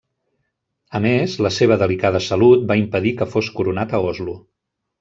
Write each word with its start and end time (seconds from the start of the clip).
A 0.99 1.01
més, 1.05 1.35
la 1.47 1.51
seva 1.57 1.77
delicada 1.83 2.23
salut 2.29 2.65
va 2.73 2.79
impedir 2.81 3.15
que 3.21 3.31
fos 3.35 3.53
coronat 3.61 3.95
a 3.99 4.01
Oslo. 4.11 4.39